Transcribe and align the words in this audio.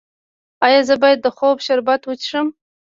ایا 0.65 0.81
زه 0.87 0.95
باید 1.01 1.19
د 1.21 1.27
خوب 1.37 1.57
شربت 1.65 2.01
وڅښم؟ 2.05 2.47